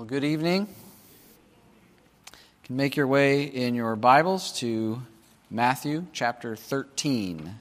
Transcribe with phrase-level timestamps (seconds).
[0.00, 0.62] Well, good evening.
[0.62, 5.02] You can make your way in your Bibles to
[5.50, 7.56] Matthew chapter 13.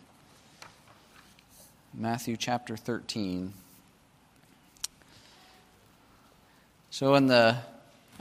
[1.94, 3.52] Matthew chapter 13.
[6.92, 7.58] So, in the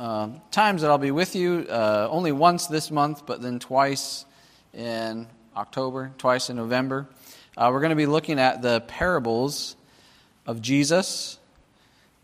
[0.00, 4.24] uh, times that I'll be with you, uh, only once this month, but then twice
[4.74, 7.06] in October, twice in November,
[7.56, 9.76] uh, we're going to be looking at the parables
[10.44, 11.37] of Jesus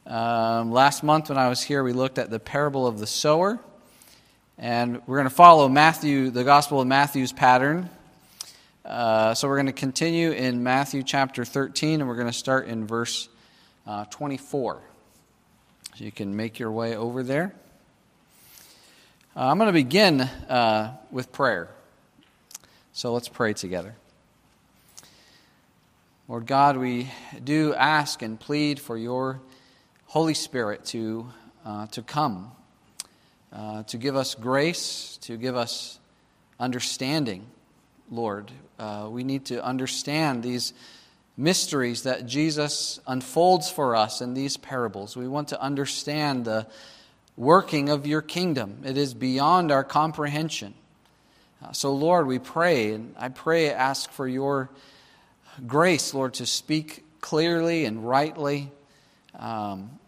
[0.07, 3.59] um, last month, when I was here, we looked at the parable of the sower.
[4.59, 7.89] And we're going to follow Matthew, the Gospel of Matthew's pattern.
[8.85, 12.69] Uh, so we're going to continue in Matthew chapter 13, and we're going to start
[12.69, 13.31] in verse
[13.87, 14.83] uh, 24.
[15.97, 17.55] So you can make your way over there.
[19.35, 21.71] Uh, I'm going to begin uh, with prayer.
[22.93, 23.95] So let's pray together.
[26.29, 27.11] Lord God, we
[27.43, 29.41] do ask and plead for your
[30.15, 31.27] Holy Spirit to,
[31.67, 32.53] uh, to come,
[33.53, 35.99] uh, to give us grace, to give us
[36.61, 37.45] understanding,
[38.09, 38.53] Lord.
[38.79, 40.73] Uh, we need to understand these
[41.37, 45.17] mysteries that Jesus unfolds for us in these parables.
[45.17, 46.69] We want to understand the
[47.37, 50.75] working of your kingdom, it is beyond our comprehension.
[51.61, 54.71] Uh, so, Lord, we pray, and I pray, ask for your
[55.67, 58.71] grace, Lord, to speak clearly and rightly.
[59.37, 59.99] Um,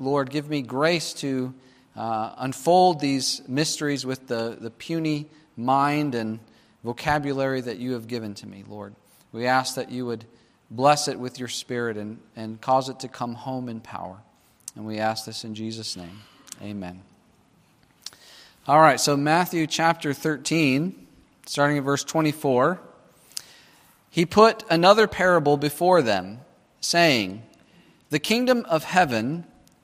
[0.00, 1.52] Lord, give me grace to
[1.96, 6.38] uh, unfold these mysteries with the, the puny mind and
[6.84, 8.94] vocabulary that you have given to me, Lord.
[9.32, 10.24] We ask that you would
[10.70, 14.18] bless it with your Spirit and, and cause it to come home in power.
[14.76, 16.20] And we ask this in Jesus' name.
[16.62, 17.02] Amen.
[18.68, 21.06] All right, so Matthew chapter 13,
[21.46, 22.78] starting at verse 24.
[24.10, 26.40] He put another parable before them,
[26.80, 27.42] saying,
[28.10, 29.44] The kingdom of heaven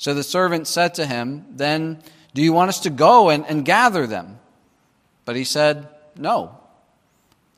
[0.00, 2.02] So the servant said to him, Then
[2.32, 4.38] do you want us to go and, and gather them?
[5.26, 6.58] But he said, No,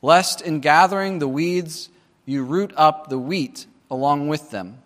[0.01, 1.87] lest in gathering the weeds
[2.25, 4.79] you root up the wheat along with them.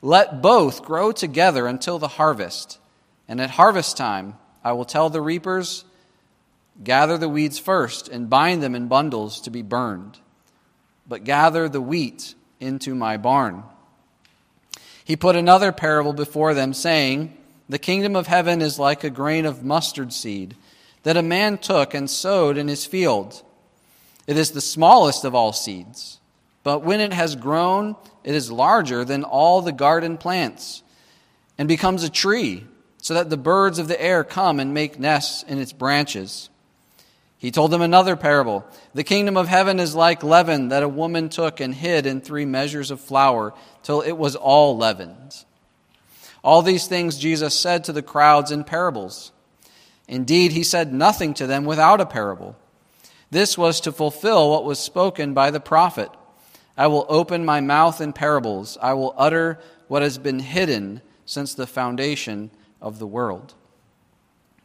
[0.00, 2.78] Let both grow together until the harvest.
[3.28, 5.84] And at harvest time, I will tell the reapers,
[6.82, 10.18] Gather the weeds first and bind them in bundles to be burned,
[11.06, 13.64] but gather the wheat into my barn.
[15.10, 17.36] He put another parable before them, saying,
[17.68, 20.54] The kingdom of heaven is like a grain of mustard seed
[21.02, 23.42] that a man took and sowed in his field.
[24.28, 26.20] It is the smallest of all seeds,
[26.62, 30.84] but when it has grown, it is larger than all the garden plants
[31.58, 32.64] and becomes a tree,
[32.98, 36.50] so that the birds of the air come and make nests in its branches.
[37.40, 38.66] He told them another parable.
[38.94, 42.44] The kingdom of heaven is like leaven that a woman took and hid in three
[42.44, 45.44] measures of flour till it was all leavened.
[46.44, 49.32] All these things Jesus said to the crowds in parables.
[50.06, 52.56] Indeed, he said nothing to them without a parable.
[53.30, 56.10] This was to fulfill what was spoken by the prophet
[56.76, 59.58] I will open my mouth in parables, I will utter
[59.88, 62.50] what has been hidden since the foundation
[62.80, 63.52] of the world.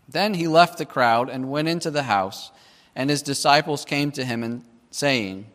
[0.08, 2.52] Then he left the crowd and went into the house.
[2.96, 5.48] And his disciples came to him and saying,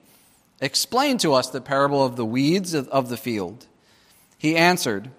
[0.60, 3.66] Explain to us the parable of the weeds of the field.
[4.36, 5.10] He answered,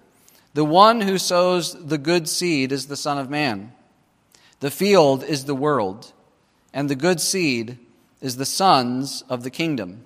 [0.53, 3.71] The one who sows the good seed is the Son of Man.
[4.59, 6.11] The field is the world,
[6.71, 7.79] and the good seed
[8.21, 10.05] is the sons of the kingdom.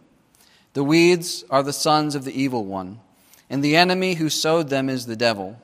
[0.73, 3.01] The weeds are the sons of the evil one,
[3.49, 5.59] and the enemy who sowed them is the devil.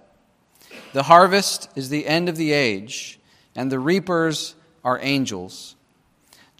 [0.91, 3.19] The harvest is the end of the age,
[3.55, 5.75] and the reapers are angels.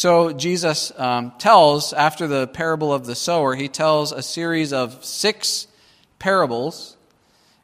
[0.00, 5.04] So Jesus um, tells, after the parable of the sower, he tells a series of
[5.04, 5.66] six
[6.18, 6.96] parables,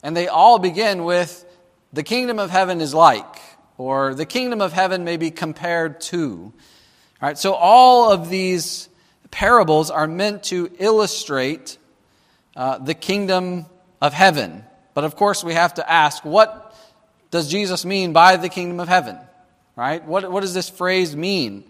[0.02, 1.46] and they all begin with
[1.94, 3.40] the kingdom of heaven is like,
[3.78, 6.52] or the kingdom of heaven may be compared to.
[7.22, 8.90] All right, so all of these
[9.30, 11.78] parables are meant to illustrate
[12.54, 13.64] uh, the kingdom
[14.02, 14.62] of heaven.
[14.92, 16.76] But of course, we have to ask what
[17.30, 19.16] does Jesus mean by the kingdom of heaven?
[19.74, 20.04] Right?
[20.04, 21.64] What, what does this phrase mean?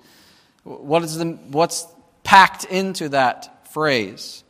[0.66, 1.86] What is the, what's
[2.24, 4.42] packed into that phrase?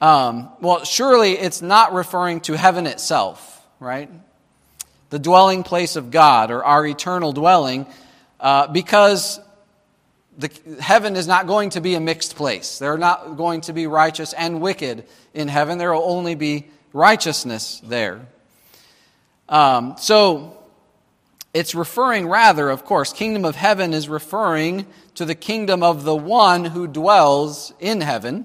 [0.00, 4.10] Um, well, surely it's not referring to heaven itself, right?
[5.10, 7.86] The dwelling place of God or our eternal dwelling,
[8.40, 9.38] uh, because
[10.36, 10.50] the,
[10.80, 12.80] heaven is not going to be a mixed place.
[12.80, 15.78] There are not going to be righteous and wicked in heaven.
[15.78, 18.26] There will only be righteousness there.
[19.48, 20.58] Um, so
[21.54, 26.16] it's referring rather, of course, kingdom of heaven is referring to the kingdom of the
[26.16, 28.44] one who dwells in heaven,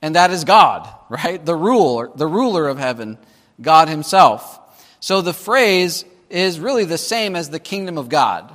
[0.00, 1.44] and that is God, right?
[1.44, 3.18] The ruler, the ruler of heaven,
[3.60, 4.58] God himself.
[4.98, 8.52] So the phrase is really the same as the kingdom of God.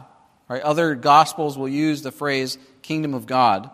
[0.50, 0.62] Right?
[0.62, 3.70] Other gospels will use the phrase kingdom of God.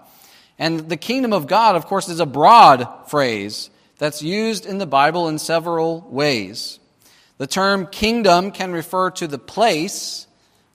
[0.59, 4.85] And the kingdom of God, of course, is a broad phrase that's used in the
[4.85, 6.79] Bible in several ways.
[7.37, 10.27] The term kingdom can refer to the place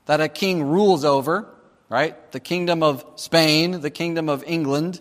[0.07, 1.49] that a king rules over,
[1.89, 2.31] right?
[2.33, 5.01] The kingdom of Spain, the kingdom of England.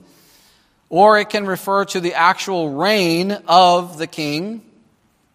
[0.89, 4.63] Or it can refer to the actual reign of the king,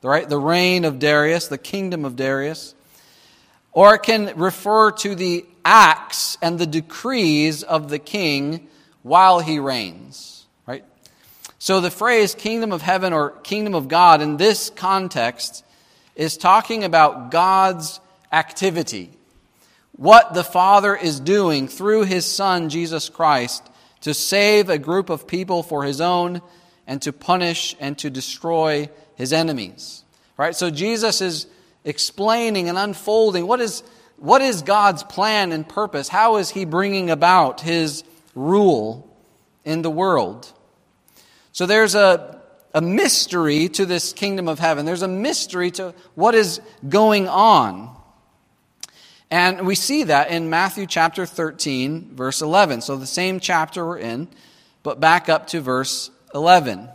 [0.02, 0.28] right?
[0.28, 2.75] The reign of Darius, the kingdom of Darius.
[3.72, 8.69] Or it can refer to the acts and the decrees of the king
[9.02, 10.46] while he reigns.
[10.67, 10.84] Right?
[11.58, 15.64] So the phrase kingdom of heaven or kingdom of God in this context
[16.16, 18.00] is talking about God's
[18.32, 19.10] activity.
[19.92, 23.68] What the Father is doing through his Son, Jesus Christ,
[24.00, 26.42] to save a group of people for his own
[26.86, 30.04] and to punish and to destroy his enemies.
[30.36, 30.54] Right?
[30.54, 31.46] So Jesus is
[31.84, 33.82] explaining and unfolding what is
[34.19, 36.08] what is God's plan and purpose?
[36.08, 38.02] How is He bringing about His
[38.34, 39.14] rule
[39.64, 40.50] in the world?
[41.52, 42.35] So there's a,
[42.74, 44.86] a mystery to this kingdom of heaven.
[44.86, 47.96] There's a mystery to what is going on.
[49.30, 52.82] And we see that in Matthew chapter 13, verse 11.
[52.82, 54.28] So the same chapter we're in,
[54.82, 56.88] but back up to verse 11.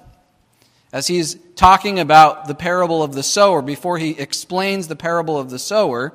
[0.94, 5.50] As he's talking about the parable of the sower, before he explains the parable of
[5.50, 6.14] the sower,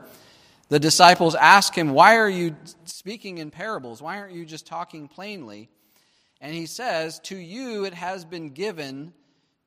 [0.68, 4.02] the disciples ask him, Why are you speaking in parables?
[4.02, 5.68] Why aren't you just talking plainly?
[6.40, 9.12] And he says, To you it has been given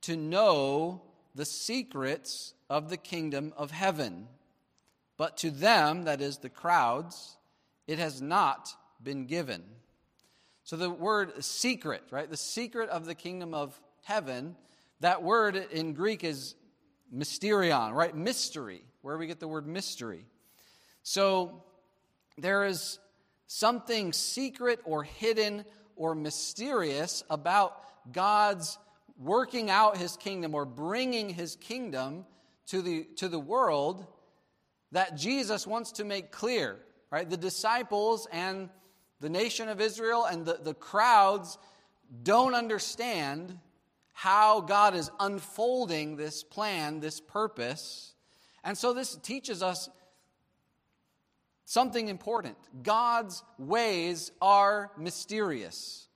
[0.02, 1.02] to know
[1.36, 4.28] the secrets of the kingdom of heaven.
[5.18, 7.38] But to them, that is the crowds,
[7.88, 9.64] it has not been given.
[10.64, 12.30] So the word secret, right?
[12.30, 14.56] The secret of the kingdom of heaven,
[15.00, 16.56] that word in Greek is
[17.14, 18.16] mysterion, right?
[18.16, 20.26] Mystery, where we get the word mystery.
[21.04, 21.64] So
[22.38, 23.00] there is
[23.48, 27.82] something secret or hidden or mysterious about
[28.14, 28.78] God's
[29.20, 32.26] working out his kingdom or bringing his kingdom
[32.68, 34.06] to the, to the world
[34.92, 36.80] that Jesus wants to make clear.
[37.12, 37.30] Right?
[37.30, 38.70] The disciples and
[39.20, 41.58] the nation of Israel and the, the crowds
[42.24, 43.60] don't understand
[44.14, 48.14] how God is unfolding this plan, this purpose.
[48.64, 49.90] And so this teaches us
[51.66, 56.09] something important God's ways are mysterious.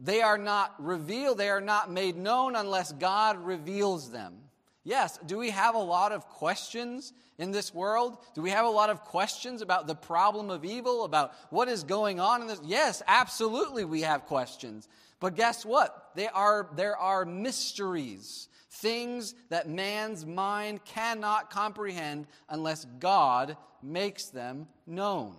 [0.00, 4.34] They are not revealed, they are not made known unless God reveals them.
[4.82, 8.16] Yes, do we have a lot of questions in this world?
[8.34, 11.84] Do we have a lot of questions about the problem of evil, about what is
[11.84, 12.60] going on in this?
[12.64, 14.88] Yes, absolutely we have questions.
[15.20, 16.10] But guess what?
[16.14, 24.68] They are, there are mysteries things that man's mind cannot comprehend unless God makes them
[24.86, 25.36] known.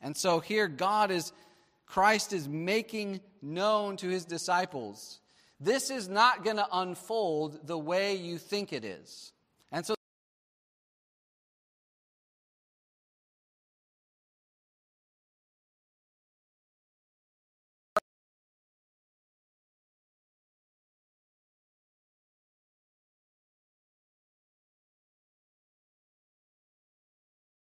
[0.00, 1.32] And so here, God is,
[1.94, 5.20] Christ is making known to his disciples.
[5.60, 9.32] This is not going to unfold the way you think it is.
[9.70, 9.94] And so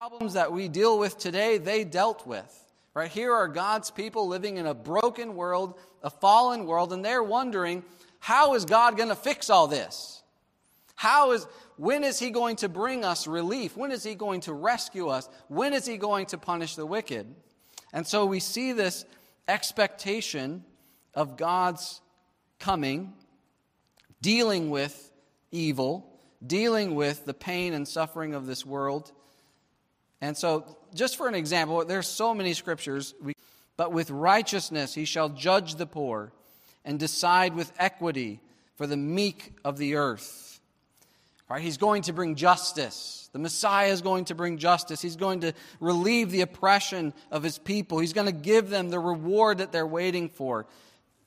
[0.01, 2.66] problems that we deal with today, they dealt with.
[2.97, 7.23] Right here are God's people living in a broken world, a fallen world, and they're
[7.23, 7.85] wondering,
[8.21, 10.23] how is God going to fix all this?
[10.95, 13.77] How is when is he going to bring us relief?
[13.77, 15.29] When is he going to rescue us?
[15.49, 17.27] When is he going to punish the wicked?
[17.93, 19.05] And so we see this
[19.47, 20.65] expectation
[21.13, 22.01] of God's
[22.59, 23.13] coming,
[24.23, 25.13] dealing with
[25.53, 29.13] evil, dealing with the pain and suffering of this world.
[30.23, 33.35] And so, just for an example, there's so many scriptures, we,
[33.77, 36.33] but with righteousness he shall judge the poor
[36.85, 38.41] and decide with equity
[38.77, 40.61] for the meek of the earth.
[41.49, 41.63] Right?
[41.63, 43.29] He's going to bring justice.
[43.33, 45.01] The Messiah is going to bring justice.
[45.01, 47.99] He's going to relieve the oppression of his people.
[47.99, 50.67] He's going to give them the reward that they're waiting for.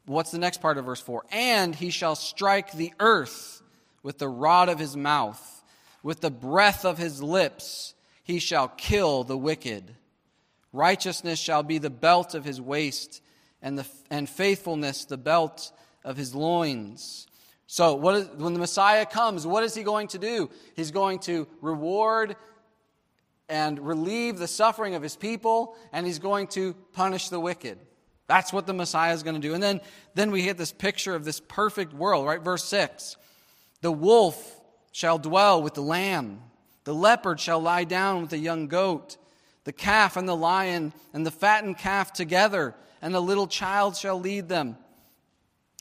[0.06, 1.24] What's the next part of verse 4?
[1.32, 3.62] And he shall strike the earth
[4.02, 5.64] with the rod of his mouth,
[6.02, 7.94] with the breath of his lips,
[8.30, 9.96] he shall kill the wicked.
[10.72, 13.24] Righteousness shall be the belt of his waist,
[13.60, 15.72] and, the, and faithfulness the belt
[16.04, 17.26] of his loins.
[17.66, 20.52] So, what is, when the Messiah comes, what is he going to do?
[20.76, 22.36] He's going to reward
[23.50, 27.80] and relieve the suffering of his people, and he's going to punish the wicked.
[28.28, 29.56] That's what the Messiah is going to do.
[29.56, 29.82] And then,
[30.14, 32.44] then we get this picture of this perfect world, right?
[32.44, 33.18] Verse 6
[33.82, 36.44] The wolf shall dwell with the lamb,
[36.90, 39.18] the leopard shall lie down with the young goat,
[39.64, 44.20] the calf and the lion and the fattened calf together, and a little child shall
[44.20, 44.76] lead them.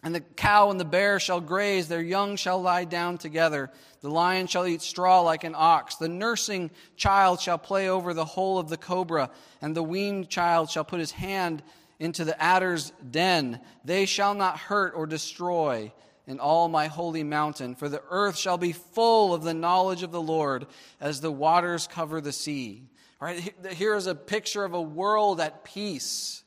[0.02, 3.70] And the cow and the bear shall graze, their young shall lie down together.
[4.02, 5.94] The lion shall eat straw like an ox.
[5.94, 9.30] The nursing child shall play over the hole of the cobra,
[9.62, 11.62] and the weaned child shall put his hand
[11.98, 13.60] into the adder's den.
[13.82, 15.90] They shall not hurt or destroy
[16.28, 20.12] in all my holy mountain, for the earth shall be full of the knowledge of
[20.12, 20.66] the Lord
[21.00, 22.84] as the waters cover the sea.
[23.18, 23.52] Right?
[23.72, 26.44] Here is a picture of a world at peace.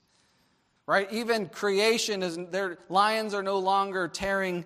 [0.85, 1.11] Right?
[1.11, 4.65] Even creation is their lions are no longer tearing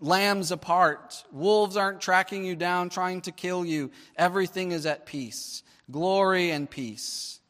[0.00, 1.24] lambs apart.
[1.32, 3.90] Wolves aren't tracking you down trying to kill you.
[4.16, 5.62] Everything is at peace.
[5.90, 7.40] Glory and peace.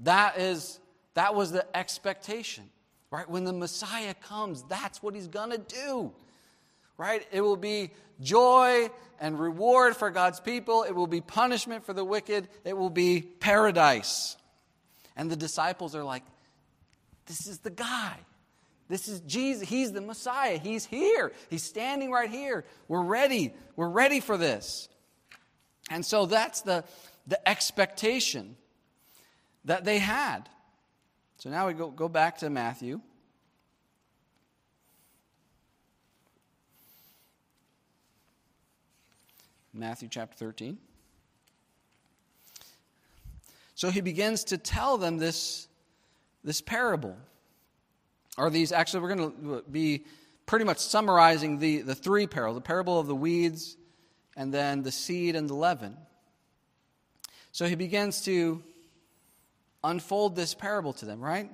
[0.00, 0.78] That is
[1.14, 2.70] that was the expectation,
[3.12, 3.28] right?
[3.28, 6.12] When the Messiah comes, that's what he's going to do,
[6.96, 7.24] right?
[7.30, 7.90] It will be
[8.20, 8.88] joy
[9.20, 13.20] and reward for God's people, it will be punishment for the wicked, it will be
[13.20, 14.36] paradise.
[15.14, 16.24] And the disciples are like,
[17.26, 18.16] this is the guy.
[18.88, 19.68] This is Jesus.
[19.68, 20.58] He's the Messiah.
[20.58, 21.32] He's here.
[21.50, 22.64] He's standing right here.
[22.88, 23.52] We're ready.
[23.76, 24.88] We're ready for this.
[25.90, 26.84] And so that's the,
[27.26, 28.56] the expectation
[29.66, 30.48] that they had.
[31.42, 33.00] So now we go, go back to Matthew.
[39.74, 40.78] Matthew chapter 13.
[43.74, 45.66] So he begins to tell them this,
[46.44, 47.16] this parable.
[48.38, 50.04] Are these, actually, we're going to be
[50.46, 53.76] pretty much summarizing the, the three parables the parable of the weeds,
[54.36, 55.96] and then the seed and the leaven.
[57.50, 58.62] So he begins to
[59.84, 61.50] unfold this parable to them, right?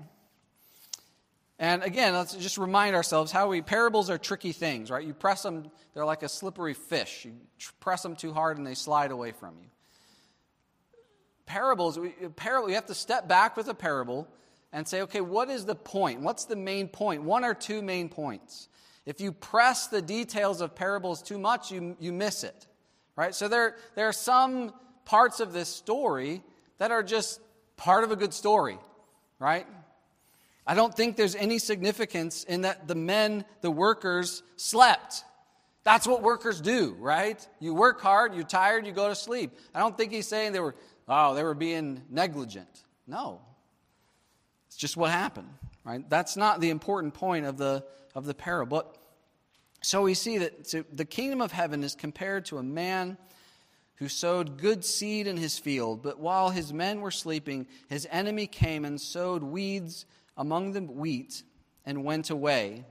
[1.58, 5.04] And again, let's just remind ourselves how we parables are tricky things, right?
[5.04, 7.24] You press them, they're like a slippery fish.
[7.24, 7.34] You
[7.80, 9.66] press them too hard and they slide away from you.
[11.46, 14.28] Parables, we, parable, you have to step back with a parable
[14.72, 16.20] and say, okay, what is the point?
[16.20, 17.22] What's the main point?
[17.22, 18.68] One or two main points.
[19.06, 22.66] If you press the details of parables too much, you, you miss it,
[23.16, 23.34] right?
[23.34, 24.74] So there, there are some
[25.06, 26.42] parts of this story
[26.76, 27.40] that are just
[27.78, 28.76] part of a good story,
[29.38, 29.66] right?
[30.66, 35.24] I don't think there's any significance in that the men, the workers, slept.
[35.84, 37.48] That's what workers do, right?
[37.58, 39.56] You work hard, you're tired, you go to sleep.
[39.74, 40.74] I don't think he's saying they were,
[41.08, 42.84] oh, they were being negligent.
[43.06, 43.40] No.
[44.66, 45.48] It's just what happened,
[45.84, 46.08] right?
[46.10, 47.82] That's not the important point of the,
[48.14, 48.76] of the parable.
[48.76, 48.98] But,
[49.80, 53.16] so we see that the kingdom of heaven is compared to a man
[53.98, 58.46] who sowed good seed in his field, but while his men were sleeping, his enemy
[58.46, 61.42] came and sowed weeds among the wheat
[61.84, 62.84] and went away.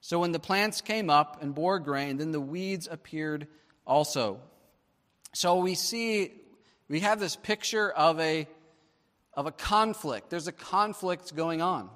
[0.00, 3.46] So when the plants came up and bore grain, then the weeds appeared
[3.86, 4.40] also.
[5.32, 6.32] So we see,
[6.88, 8.48] we have this picture of a,
[9.34, 10.30] of a conflict.
[10.30, 11.88] There's a conflict going on,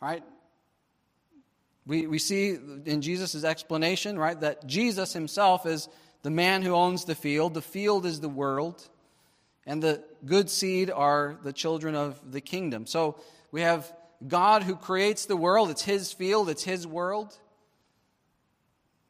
[0.00, 0.22] right?
[1.86, 2.56] We, we see
[2.86, 5.88] in Jesus' explanation, right, that Jesus himself is
[6.24, 7.52] the man who owns the field.
[7.52, 8.82] The field is the world,
[9.66, 12.86] and the good seed are the children of the kingdom.
[12.86, 13.20] So
[13.52, 13.92] we have
[14.26, 15.68] God who creates the world.
[15.68, 17.38] It's his field, it's his world.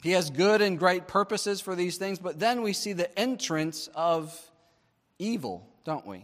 [0.02, 3.88] He has good and great purposes for these things, but then we see the entrance
[3.94, 4.36] of
[5.20, 6.18] evil, don't we?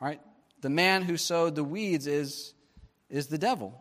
[0.00, 0.20] All right?
[0.60, 2.52] The man who sowed the weeds is,
[3.08, 3.80] is the devil.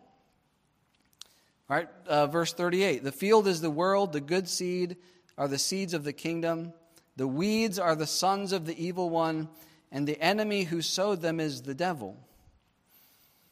[1.69, 1.89] All right?
[2.05, 4.97] Uh, verse 38 The field is the world, the good seed
[5.37, 6.73] are the seeds of the kingdom.
[7.15, 9.49] The weeds are the sons of the evil one,
[9.91, 12.17] and the enemy who sowed them is the devil.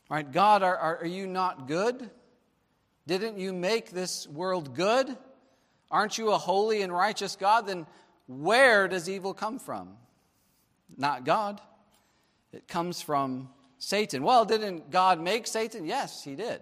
[0.10, 2.10] All right, God, are, are you not good?
[3.08, 5.16] Didn't you make this world good?
[5.92, 7.68] Aren't you a holy and righteous God?
[7.68, 7.86] Then
[8.28, 9.98] where does evil come from?
[10.98, 11.62] Not God.
[12.52, 14.24] It comes from Satan.
[14.24, 15.86] Well, didn't God make Satan?
[15.86, 16.62] Yes, he did.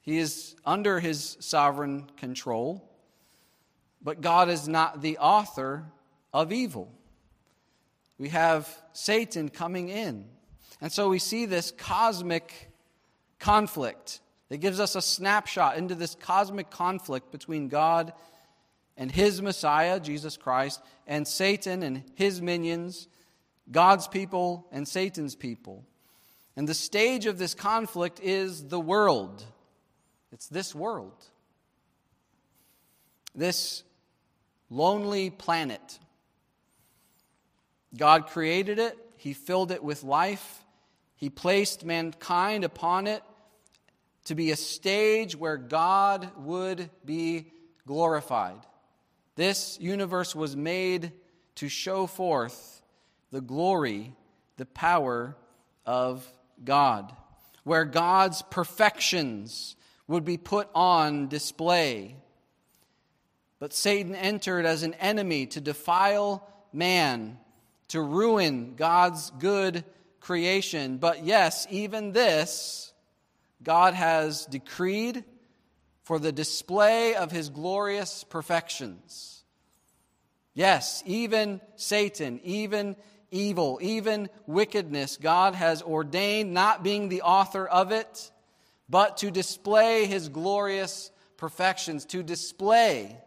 [0.00, 2.87] He is under his sovereign control.
[4.02, 5.84] But God is not the author
[6.32, 6.92] of evil.
[8.18, 10.26] We have Satan coming in.
[10.80, 12.70] And so we see this cosmic
[13.38, 14.20] conflict.
[14.50, 18.12] It gives us a snapshot into this cosmic conflict between God
[18.96, 23.08] and his Messiah, Jesus Christ, and Satan and his minions,
[23.70, 25.84] God's people and Satan's people.
[26.56, 29.44] And the stage of this conflict is the world.
[30.32, 31.24] It's this world.
[33.34, 33.84] This
[34.70, 35.98] lonely planet.
[37.96, 40.64] God created it, He filled it with life,
[41.16, 43.22] He placed mankind upon it
[44.26, 47.50] to be a stage where God would be
[47.86, 48.60] glorified.
[49.36, 51.12] This universe was made
[51.54, 52.82] to show forth
[53.30, 54.14] the glory,
[54.58, 55.36] the power
[55.86, 56.26] of
[56.62, 57.14] God,
[57.64, 62.16] where God's perfections would be put on display
[63.58, 67.38] but Satan entered as an enemy to defile man,
[67.88, 69.84] to ruin God's good
[70.20, 70.98] creation.
[70.98, 72.92] But yes, even this,
[73.62, 75.24] God has decreed
[76.04, 79.42] for the display of his glorious perfections.
[80.54, 82.96] Yes, even Satan, even
[83.30, 88.30] evil, even wickedness, God has ordained, not being the author of it,
[88.88, 93.18] but to display his glorious perfections, to display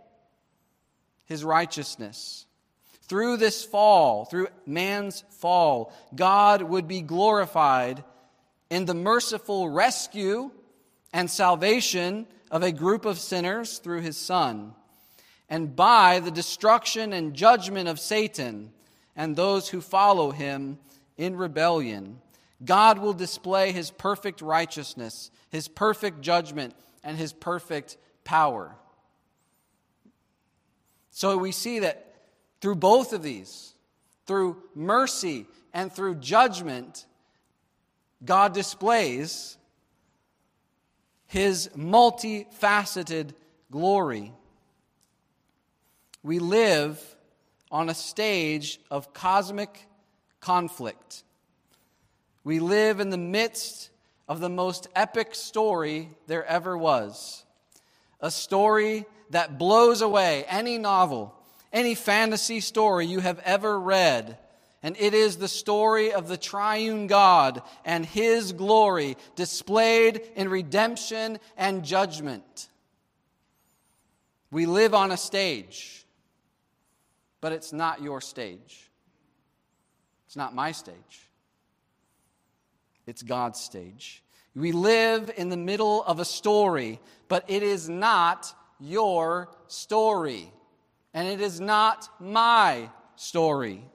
[1.31, 2.45] his righteousness.
[3.03, 8.03] Through this fall, through man's fall, God would be glorified
[8.69, 10.51] in the merciful rescue
[11.13, 14.73] and salvation of a group of sinners through his Son,
[15.47, 18.73] and by the destruction and judgment of Satan
[19.15, 20.79] and those who follow him
[21.17, 22.19] in rebellion.
[22.63, 26.73] God will display his perfect righteousness, his perfect judgment,
[27.05, 28.75] and his perfect power.
[31.11, 32.15] So we see that
[32.61, 33.73] through both of these,
[34.25, 37.05] through mercy and through judgment,
[38.23, 39.57] God displays
[41.27, 43.31] his multifaceted
[43.71, 44.31] glory.
[46.23, 46.99] We live
[47.71, 49.87] on a stage of cosmic
[50.39, 51.23] conflict.
[52.43, 53.89] We live in the midst
[54.27, 57.43] of the most epic story there ever was.
[58.21, 61.33] A story that blows away any novel,
[61.73, 64.37] any fantasy story you have ever read.
[64.83, 71.39] And it is the story of the triune God and his glory displayed in redemption
[71.55, 72.67] and judgment.
[74.49, 76.05] We live on a stage,
[77.39, 78.89] but it's not your stage.
[80.25, 80.95] It's not my stage.
[83.05, 84.23] It's God's stage.
[84.55, 90.51] We live in the middle of a story, but it is not your story.
[91.13, 93.85] And it is not my story.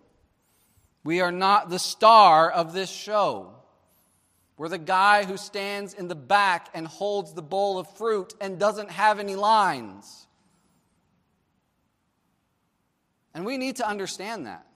[1.04, 3.52] We are not the star of this show.
[4.56, 8.58] We're the guy who stands in the back and holds the bowl of fruit and
[8.58, 10.26] doesn't have any lines.
[13.34, 14.66] And we need to understand that,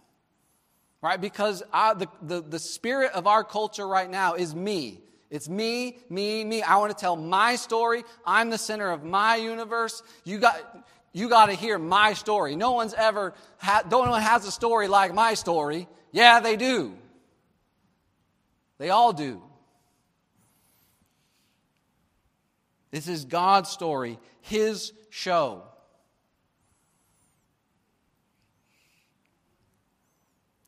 [1.01, 1.19] right?
[1.19, 5.01] Because I, the, the, the spirit of our culture right now is me.
[5.31, 6.61] It's me, me, me.
[6.63, 8.03] I want to tell my story.
[8.27, 10.03] I'm the center of my universe.
[10.25, 12.57] You got, you got to hear my story.
[12.57, 15.89] No one's ever, ha- no one has a story like my story.
[16.11, 16.95] Yeah, they do.
[18.79, 19.41] They all do.
[22.91, 25.63] This is God's story, His show.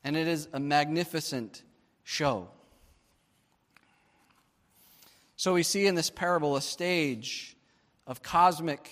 [0.05, 1.65] And it is a magnificent
[2.05, 2.52] show.
[5.43, 7.57] So we see in this parable a stage
[8.07, 8.89] of cosmic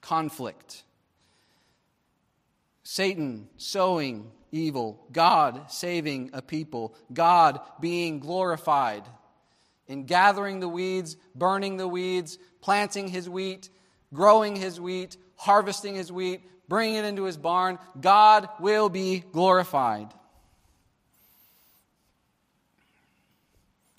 [0.00, 0.82] conflict.
[2.82, 9.02] Satan sowing evil, God saving a people, God being glorified
[9.88, 13.68] in gathering the weeds, burning the weeds, planting his wheat,
[14.14, 17.78] growing his wheat, harvesting his wheat, bringing it into his barn.
[18.00, 20.08] God will be glorified.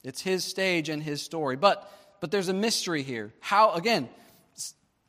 [0.03, 1.55] It's his stage and his story.
[1.55, 3.33] But, but there's a mystery here.
[3.39, 4.09] How, again,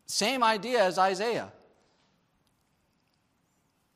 [0.07, 1.53] same idea as Isaiah.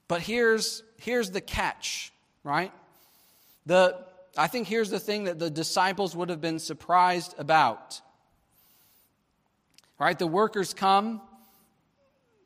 [0.08, 2.12] But here's, here's the catch,
[2.44, 2.72] right?
[3.66, 3.98] The,
[4.36, 8.00] I think here's the thing that the disciples would have been surprised about.
[9.98, 10.18] Right?
[10.18, 11.20] The workers come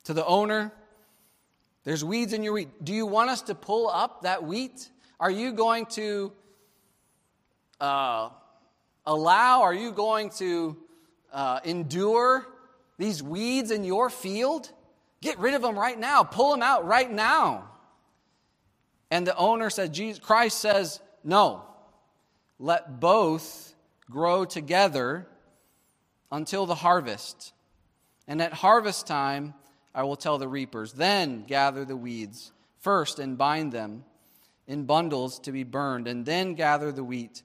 [0.05, 0.73] to the owner,
[1.85, 2.85] there's weeds in your wheat.
[2.85, 4.91] Do you want us to pull up that wheat?
[5.19, 6.33] Are you going to
[7.81, 8.31] uh,
[9.11, 10.77] allow, are you going to
[11.33, 12.47] uh, endure
[12.97, 14.71] these weeds in your field?
[15.21, 16.23] Get rid of them right now.
[16.23, 17.69] Pull them out right now.
[19.11, 21.65] And the owner said, Jesus, Christ says, no.
[22.61, 23.75] Let both
[24.09, 25.27] grow together
[26.31, 27.53] until the harvest.
[28.29, 29.55] And at harvest time,
[29.93, 34.05] I will tell the reapers, then gather the weeds first and bind them
[34.69, 37.43] in bundles to be burned, and then gather the wheat.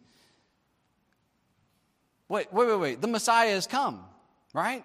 [2.27, 3.01] Wait, wait, wait, wait.
[3.01, 4.03] The Messiah has come,
[4.53, 4.83] right?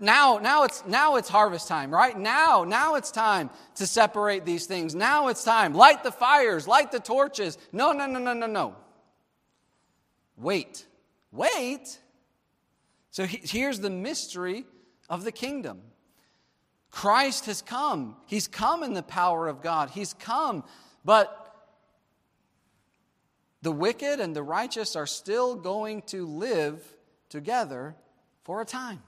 [0.00, 2.18] Now, now it's now it's harvest time, right?
[2.18, 4.94] Now, now it's time to separate these things.
[4.94, 5.72] Now it's time.
[5.72, 7.56] Light the fires, light the torches.
[7.70, 8.74] No, no, no, no, no, no.
[10.36, 10.84] Wait.
[11.30, 11.98] Wait.
[13.12, 14.64] So he, here's the mystery
[15.08, 15.80] of the kingdom.
[16.90, 18.16] Christ has come.
[18.26, 19.90] He's come in the power of God.
[19.90, 20.64] He's come,
[21.04, 21.47] but
[23.62, 26.82] the wicked and the righteous are still going to live
[27.28, 27.96] together
[28.44, 29.02] for a time.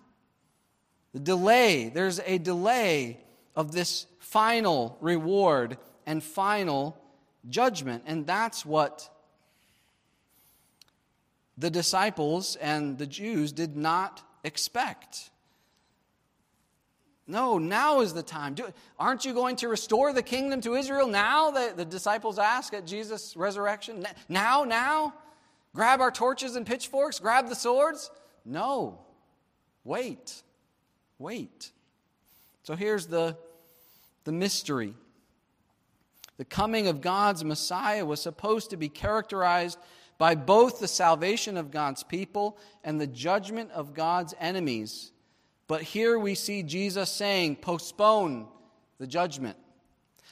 [1.12, 3.20] The delay, there's a delay
[3.56, 6.96] of this final reward and final
[7.48, 8.04] judgment.
[8.06, 9.08] And that's what
[11.56, 15.29] the disciples and the Jews did not expect.
[17.30, 18.54] No, now is the time.
[18.54, 21.52] Do, aren't you going to restore the kingdom to Israel now?
[21.52, 24.04] The, the disciples ask at Jesus' resurrection.
[24.28, 25.14] Now, now?
[25.72, 27.20] Grab our torches and pitchforks?
[27.20, 28.10] Grab the swords?
[28.44, 28.98] No.
[29.84, 30.42] Wait.
[31.20, 31.70] Wait.
[32.64, 33.36] So here's the,
[34.24, 34.94] the mystery.
[36.36, 39.78] The coming of God's Messiah was supposed to be characterized
[40.18, 45.12] by both the salvation of God's people and the judgment of God's enemies.
[45.70, 48.48] But here we see Jesus saying, postpone
[48.98, 49.56] the judgment,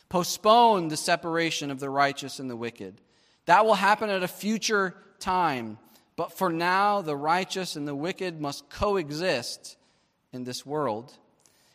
[0.09, 3.01] postpone the separation of the righteous and the wicked.
[3.45, 5.79] That will happen at a future time.
[6.17, 9.77] But for now, the righteous and the wicked must coexist
[10.33, 11.17] in this world.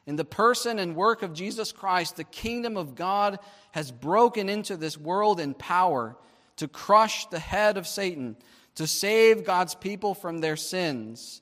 [0.05, 3.39] In the person and work of Jesus Christ, the kingdom of God
[3.71, 6.17] has broken into this world in power
[6.57, 8.35] to crush the head of Satan,
[8.75, 11.39] to save God's people from their sins.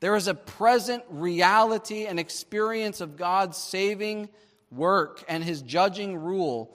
[0.00, 4.28] There is a present reality and experience of God's saving
[4.70, 6.74] work and his judging rule,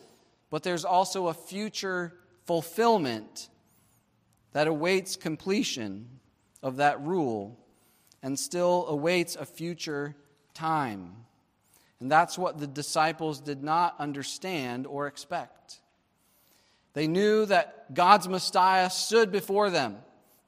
[0.49, 2.13] but there's also a future
[2.45, 3.49] fulfillment
[4.53, 6.07] that awaits completion
[6.63, 7.57] of that rule
[8.23, 10.15] and still awaits a future
[10.53, 11.15] time.
[11.99, 15.79] And that's what the disciples did not understand or expect.
[16.93, 19.97] They knew that God's Messiah stood before them,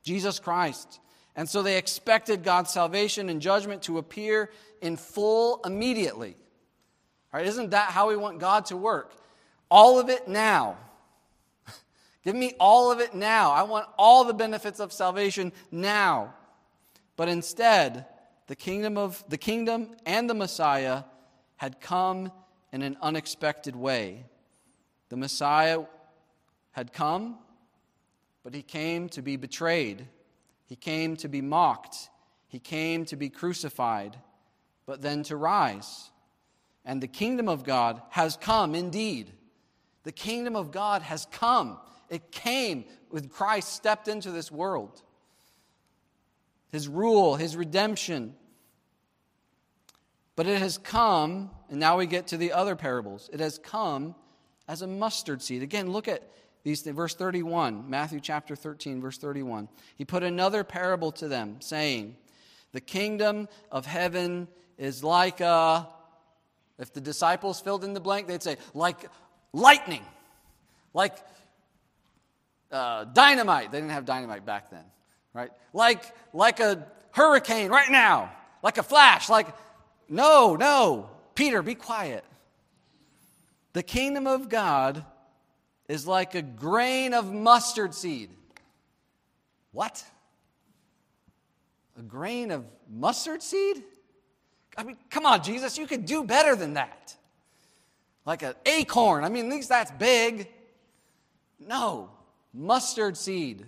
[0.04, 1.00] Jesus Christ.
[1.36, 6.36] And so they expected God's salvation and judgment to appear in full immediately.
[7.34, 7.48] Right?
[7.48, 9.14] Isn't that how we want God to work?
[9.72, 10.78] All of it now.
[12.24, 13.52] Give me all of it now.
[13.52, 16.36] I want all the benefits of salvation now.
[17.16, 18.06] But instead,
[18.48, 21.04] the kingdom of the kingdom and the Messiah
[21.56, 22.32] had come
[22.72, 24.26] in an unexpected way.
[25.10, 25.84] The Messiah
[26.72, 27.38] had come,
[28.44, 30.08] but he came to be betrayed.
[30.66, 32.10] He came to be mocked.
[32.48, 34.18] He came to be crucified,
[34.86, 36.12] but then to rise.
[36.86, 39.32] And the kingdom of God has come indeed.
[40.04, 41.80] The kingdom of God has come.
[42.10, 45.02] It came when Christ stepped into this world
[46.74, 48.34] his rule, his redemption.
[50.36, 53.30] But it has come, and now we get to the other parables.
[53.32, 54.16] It has come
[54.68, 55.62] as a mustard seed.
[55.62, 56.28] Again, look at
[56.64, 59.68] these verse 31, Matthew chapter 13, verse 31.
[59.96, 62.16] He put another parable to them, saying,
[62.72, 64.48] The kingdom of heaven
[64.78, 65.88] is like a,
[66.80, 69.10] if the disciples filled in the blank, they'd say, like
[69.52, 70.06] lightning,
[70.94, 71.18] like
[72.72, 73.72] uh, dynamite.
[73.72, 74.86] They didn't have dynamite back then
[75.34, 75.52] right?
[75.74, 79.48] Like, like a hurricane right now, like a flash, like,
[80.08, 82.24] no, no, Peter, be quiet.
[83.74, 85.04] The kingdom of God
[85.88, 88.30] is like a grain of mustard seed.
[89.72, 90.04] What?
[91.98, 93.84] A grain of mustard seed?
[94.78, 97.16] I mean, come on, Jesus, you could do better than that.
[98.26, 99.24] Like an acorn.
[99.24, 100.48] I mean, at least that's big.
[101.60, 102.10] No,
[102.54, 103.66] mustard seed.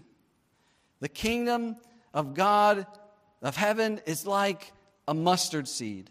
[1.01, 1.75] The kingdom
[2.13, 2.87] of God,
[3.41, 4.71] of heaven, is like
[5.07, 6.09] a mustard seed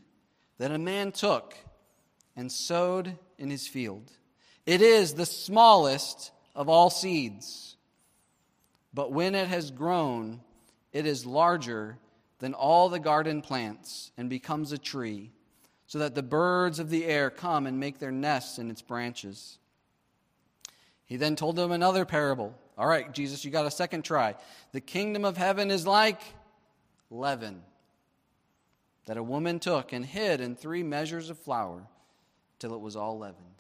[0.59, 1.57] that a man took
[2.37, 4.13] and sowed in his field.
[4.67, 7.77] It is the smallest of all seeds,
[8.93, 10.41] but when it has grown,
[10.93, 11.99] it is larger
[12.39, 15.33] than all the garden plants and becomes a tree
[15.87, 19.59] so that the birds of the air come and make their nests in its branches.
[21.07, 22.55] He then told them another parable.
[22.79, 24.35] All right, Jesus, you got a second try.
[24.73, 26.21] The kingdom of heaven is like
[27.11, 27.63] leaven
[29.07, 31.87] that a woman took and hid in three measures of flour
[32.59, 33.54] till it was all leavened.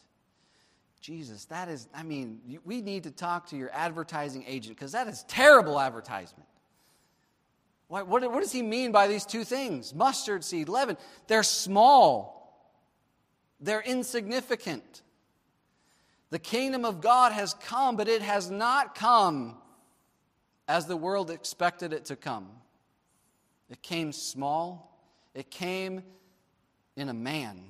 [1.04, 5.06] Jesus, that is, I mean, we need to talk to your advertising agent because that
[5.06, 6.48] is terrible advertisement.
[7.88, 9.94] What, what, what does he mean by these two things?
[9.94, 10.96] Mustard seed, leaven.
[11.26, 12.72] They're small,
[13.60, 15.02] they're insignificant.
[16.30, 19.58] The kingdom of God has come, but it has not come
[20.66, 22.48] as the world expected it to come.
[23.68, 24.98] It came small,
[25.34, 26.02] it came
[26.96, 27.64] in a man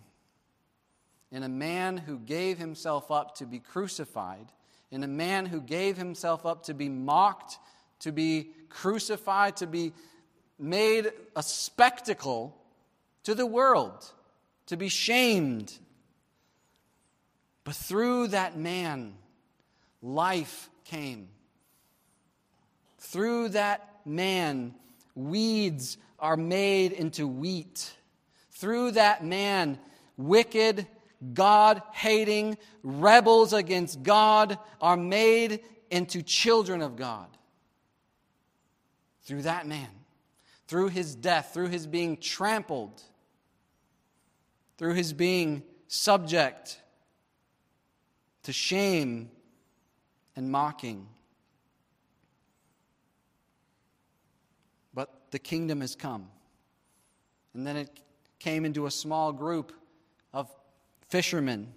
[1.35, 4.47] in a man who gave himself up to be crucified,
[4.93, 7.59] in a man who gave himself up to be mocked,
[7.99, 9.93] to be crucified, to be
[10.61, 12.57] made a spectacle
[13.25, 14.13] to the world,
[14.67, 15.77] to be shamed.
[17.65, 19.15] But through that man,
[20.03, 21.27] life came.
[23.01, 24.73] Through that man,
[25.17, 27.93] weeds are made into wheat.
[28.53, 29.81] Through that man,
[30.17, 30.87] wicked
[31.33, 35.61] God hating rebels against God are made
[35.91, 37.29] into children of God.
[39.23, 39.89] Through that man,
[40.67, 43.03] through his death, through his being trampled,
[44.77, 46.81] through his being subject
[48.43, 49.31] to shame
[50.37, 51.07] and mocking.
[54.93, 56.29] But the kingdom has come.
[57.55, 58.01] And then it
[58.39, 59.73] came into a small group
[61.09, 61.73] fishermen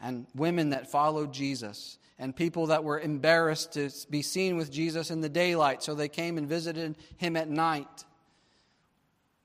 [0.00, 5.10] and women that followed Jesus and people that were embarrassed to be seen with Jesus
[5.10, 8.04] in the daylight, so they came and visited him at night.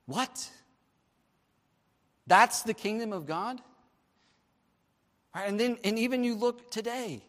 [0.06, 0.50] What?
[2.28, 3.62] That's the kingdom of God?
[5.34, 7.24] Right, and then and even you look today.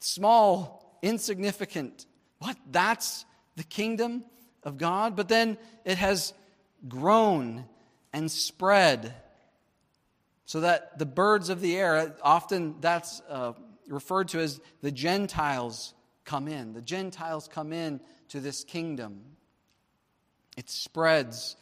[0.00, 2.06] Small, insignificant.
[2.38, 2.56] What?
[2.70, 3.24] That's
[3.56, 4.24] the kingdom
[4.62, 5.16] of God?
[5.16, 6.34] But then it has
[6.88, 7.64] grown
[8.12, 9.14] and spread
[10.52, 13.54] so that the birds of the air, often that's uh,
[13.88, 15.94] referred to as the Gentiles
[16.26, 16.74] come in.
[16.74, 19.22] The Gentiles come in to this kingdom.
[20.58, 21.56] It spreads,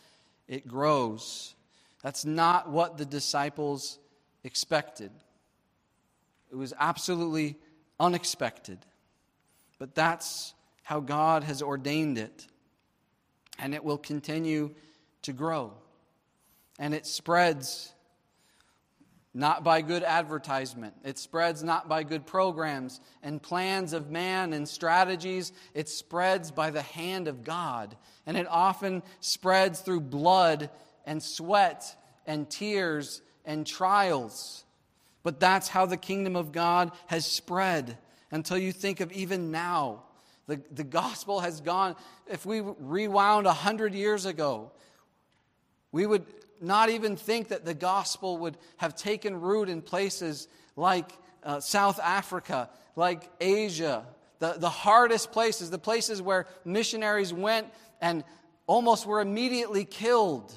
[0.49, 1.55] it grows.
[2.03, 4.01] That's not what the disciples
[4.43, 5.13] expected.
[6.51, 7.59] It was absolutely
[8.01, 8.79] unexpected.
[9.79, 12.45] But that's how God has ordained it.
[13.57, 14.75] And it will continue
[15.23, 15.75] to grow.
[16.81, 17.95] And it spreads
[19.33, 20.95] not by good advertisement.
[21.05, 25.53] It spreads not by good programs and plans of man and strategies.
[25.73, 27.97] It spreads by the hand of God.
[28.27, 30.69] And it often spreads through blood
[31.07, 34.65] and sweat and tears and trials.
[35.23, 37.99] But that's how the kingdom of God has spread
[38.33, 40.05] until you think of even now.
[40.49, 41.95] The, the gospel has gone,
[42.27, 44.73] if we rewound a hundred years ago,
[45.93, 46.25] we would
[46.61, 51.11] not even think that the gospel would have taken root in places like
[51.43, 54.07] uh, South Africa, like Asia,
[54.39, 57.67] the, the hardest places, the places where missionaries went
[58.01, 58.25] and
[58.67, 60.53] almost were immediately killed.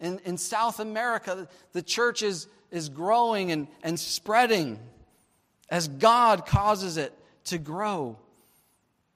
[0.00, 4.78] In, in South America, the church is, is growing and, and spreading
[5.68, 7.12] as God causes it
[7.44, 8.18] to grow.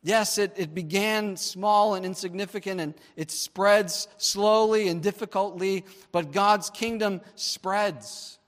[0.02, 6.70] Yes, it, it began small and insignificant and it spreads slowly and difficultly, but God's
[6.70, 8.38] kingdom spreads.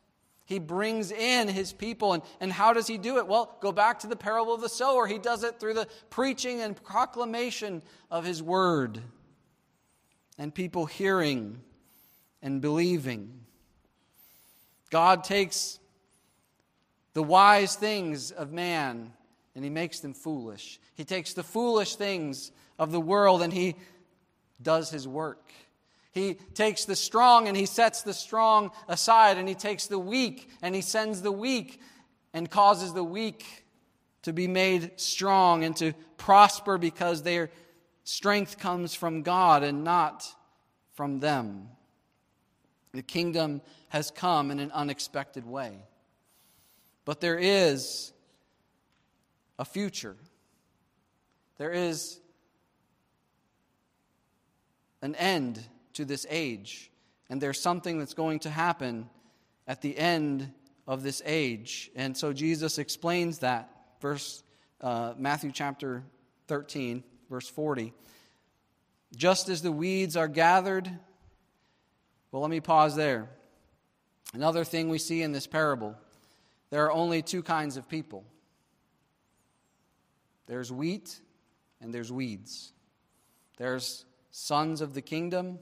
[0.46, 2.14] He brings in his people.
[2.14, 3.26] And, and how does he do it?
[3.26, 5.06] Well, go back to the parable of the sower.
[5.06, 9.00] He does it through the preaching and proclamation of his word,
[10.38, 11.60] and people hearing
[12.42, 13.40] and believing.
[14.90, 15.78] God takes
[17.14, 19.12] the wise things of man
[19.54, 20.80] and he makes them foolish.
[20.94, 23.76] He takes the foolish things of the world and he
[24.60, 25.52] does his work.
[26.12, 30.50] He takes the strong and he sets the strong aside, and he takes the weak
[30.60, 31.80] and he sends the weak
[32.34, 33.64] and causes the weak
[34.22, 37.50] to be made strong and to prosper because their
[38.04, 40.26] strength comes from God and not
[40.92, 41.68] from them.
[42.92, 45.86] The kingdom has come in an unexpected way.
[47.06, 48.12] But there is
[49.58, 50.16] a future.
[51.58, 52.20] There is
[55.00, 55.60] an end
[55.94, 56.90] to this age,
[57.28, 59.08] and there's something that's going to happen
[59.66, 60.52] at the end
[60.86, 61.90] of this age.
[61.94, 63.68] And so Jesus explains that.
[64.00, 64.42] Verse
[64.80, 66.02] uh, Matthew chapter
[66.48, 67.92] 13, verse 40.
[69.14, 70.90] Just as the weeds are gathered
[72.30, 73.28] Well, let me pause there.
[74.34, 75.96] Another thing we see in this parable
[76.70, 78.24] there are only two kinds of people
[80.52, 81.18] there's wheat
[81.80, 82.74] and there's weeds.
[83.56, 85.58] There's sons of the kingdom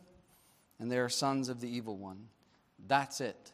[0.81, 2.27] and there are sons of the evil one.
[2.89, 3.53] That's it.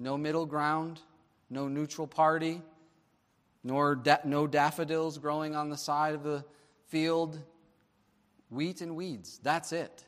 [0.00, 1.00] No middle ground,
[1.50, 2.62] no neutral party,
[3.62, 6.44] nor da- no daffodils growing on the side of the
[6.88, 7.38] field.
[8.50, 9.38] Wheat and weeds.
[9.44, 10.04] That's it.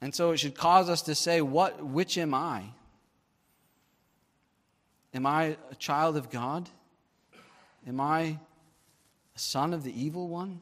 [0.00, 2.64] And so it should cause us to say, what, which am I?
[5.14, 6.68] Am I a child of God?
[7.86, 8.38] Am I
[9.34, 10.60] a son of the evil one?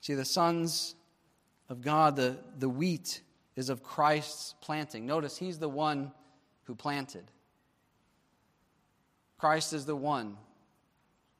[0.00, 0.94] See, the sons
[1.68, 3.22] of God, the, the wheat
[3.56, 5.06] is of Christ's planting.
[5.06, 6.12] Notice he's the one
[6.64, 7.24] who planted.
[9.38, 10.36] Christ is the one.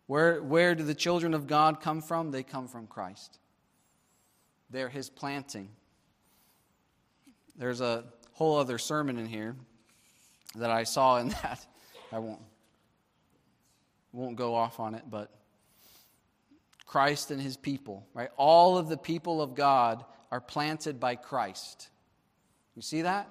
[0.06, 2.30] Where, where do the children of God come from?
[2.30, 3.38] They come from Christ.
[4.70, 5.68] They're his planting.
[7.56, 9.56] There's a whole other sermon in here
[10.54, 11.66] that I saw in that.
[12.12, 12.40] I won't,
[14.12, 15.30] won't go off on it, but
[16.86, 18.30] Christ and his people, right?
[18.36, 21.88] All of the people of God are planted by Christ.
[22.74, 23.28] You see that?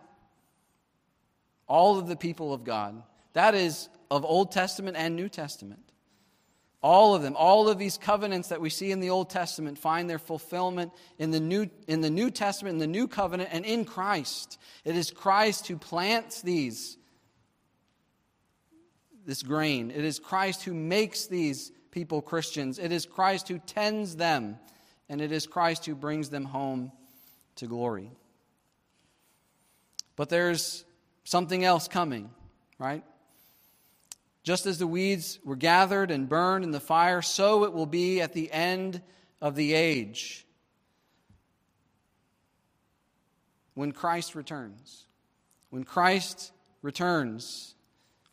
[1.68, 3.02] All of the people of God.
[3.34, 5.82] That is of Old Testament and New Testament.
[6.84, 10.08] All of them, all of these covenants that we see in the Old Testament find
[10.08, 13.86] their fulfillment in the New, in the New Testament, in the New Covenant, and in
[13.86, 14.60] Christ.
[14.84, 16.98] It is Christ who plants these,
[19.26, 19.92] this grain.
[19.92, 22.80] It is Christ who makes these people Christians.
[22.80, 24.58] It is Christ who tends them,
[25.10, 26.92] and it is Christ who brings them home
[27.56, 28.12] to glory.
[30.16, 30.86] But there's
[31.24, 32.30] something else coming,
[32.80, 33.04] right?
[34.44, 38.22] Just as the weeds were gathered and burned in the fire, so it will be
[38.22, 39.02] at the end
[39.42, 40.46] of the age
[43.74, 45.06] when Christ returns.
[45.70, 47.76] When Christ returns,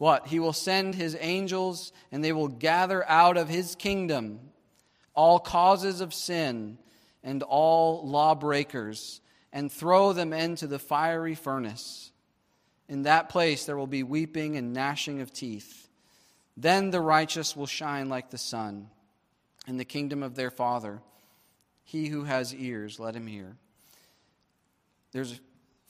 [0.03, 0.27] what?
[0.27, 4.41] He will send his angels and they will gather out of his kingdom
[5.15, 6.77] all causes of sin
[7.23, 9.21] and all lawbreakers
[9.53, 12.11] and throw them into the fiery furnace.
[12.89, 15.89] In that place there will be weeping and gnashing of teeth.
[16.57, 18.89] Then the righteous will shine like the sun
[19.69, 21.01] in the kingdom of their Father.
[21.85, 23.55] He who has ears, let him hear.
[25.13, 25.41] There's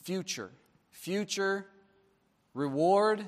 [0.03, 0.51] future,
[0.90, 1.64] future
[2.53, 3.25] reward,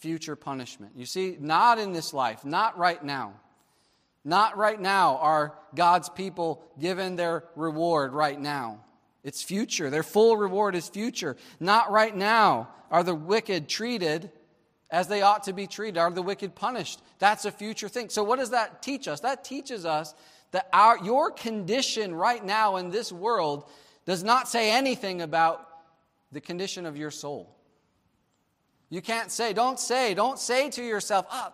[0.00, 0.92] future punishment.
[0.96, 3.34] You see, not in this life, not right now.
[4.24, 8.84] Not right now are God's people given their reward right now.
[9.22, 9.88] It's future.
[9.90, 11.36] Their full reward is future.
[11.58, 14.30] Not right now are the wicked treated
[14.90, 15.98] as they ought to be treated?
[15.98, 17.00] Are the wicked punished?
[17.18, 18.08] That's a future thing.
[18.08, 19.20] So, what does that teach us?
[19.20, 20.14] That teaches us
[20.50, 23.64] that our, your condition right now in this world
[24.04, 25.66] does not say anything about
[26.32, 27.54] the condition of your soul.
[28.90, 31.52] You can't say, don't say, don't say to yourself, oh,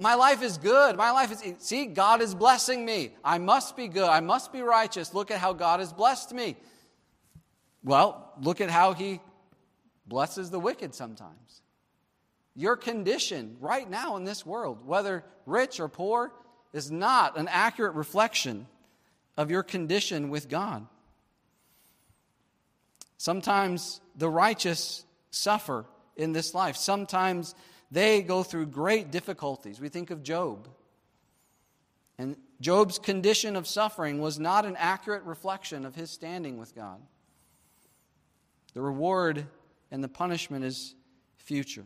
[0.00, 0.96] my life is good.
[0.96, 3.12] My life is, see, God is blessing me.
[3.24, 4.08] I must be good.
[4.08, 5.14] I must be righteous.
[5.14, 6.56] Look at how God has blessed me.
[7.84, 9.20] Well, look at how He
[10.04, 11.62] blesses the wicked sometimes.
[12.56, 16.32] Your condition right now in this world, whether rich or poor,
[16.72, 18.66] is not an accurate reflection
[19.36, 20.86] of your condition with God.
[23.16, 26.76] Sometimes the righteous suffer in this life.
[26.76, 27.54] Sometimes
[27.90, 29.80] they go through great difficulties.
[29.80, 30.68] We think of Job.
[32.18, 37.00] And Job's condition of suffering was not an accurate reflection of his standing with God.
[38.74, 39.46] The reward
[39.90, 40.94] and the punishment is
[41.36, 41.84] future.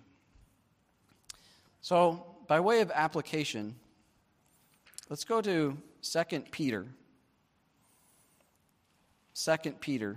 [1.81, 3.77] So, by way of application,
[5.09, 6.87] let's go to 2 Peter.
[9.35, 10.17] 2 Peter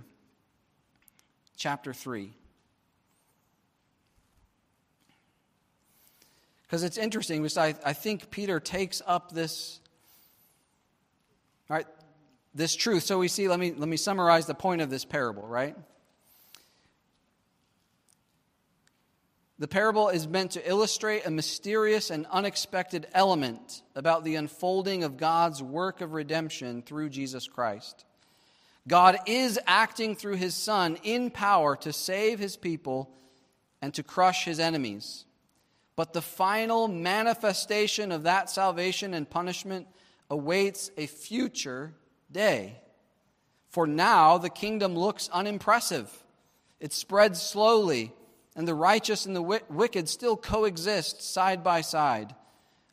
[1.56, 2.32] chapter 3.
[6.72, 9.78] Because it's interesting, because I, I think Peter takes up this,
[11.68, 11.84] right,
[12.54, 13.02] this truth.
[13.02, 15.76] So we see, let me, let me summarize the point of this parable, right?
[19.58, 25.18] The parable is meant to illustrate a mysterious and unexpected element about the unfolding of
[25.18, 28.06] God's work of redemption through Jesus Christ.
[28.88, 33.10] God is acting through his Son in power to save his people
[33.82, 35.26] and to crush his enemies.
[35.94, 39.86] But the final manifestation of that salvation and punishment
[40.30, 41.94] awaits a future
[42.30, 42.80] day.
[43.68, 46.10] For now, the kingdom looks unimpressive.
[46.80, 48.12] It spreads slowly
[48.56, 52.34] and the righteous and the wicked still coexist side by side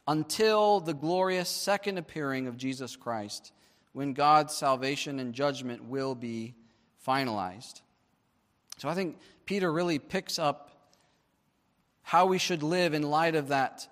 [0.08, 3.52] until the glorious second appearing of Jesus Christ,
[3.94, 6.56] when God's salvation and judgment will be
[7.06, 7.82] finalized.
[8.78, 10.69] So I think Peter really picks up
[12.10, 13.88] how we should live in light of that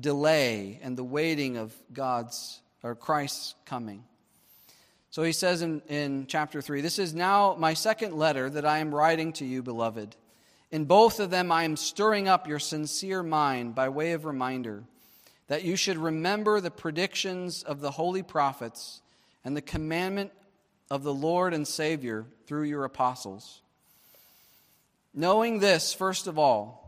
[0.00, 4.02] delay and the waiting of God's or Christ's coming.
[5.10, 8.78] So he says in, in chapter 3 This is now my second letter that I
[8.78, 10.16] am writing to you, beloved.
[10.72, 14.82] In both of them, I am stirring up your sincere mind by way of reminder
[15.46, 19.02] that you should remember the predictions of the holy prophets
[19.44, 20.32] and the commandment
[20.90, 23.60] of the Lord and Savior through your apostles.
[25.14, 26.82] Knowing this, first of all,